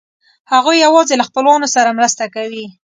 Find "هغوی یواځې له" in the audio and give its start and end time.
0.53-1.23